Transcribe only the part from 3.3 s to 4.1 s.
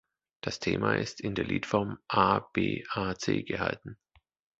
gehalten.